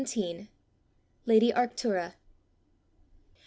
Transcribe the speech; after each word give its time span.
LADY 1.27 1.53
ARCTURA. 1.53 2.15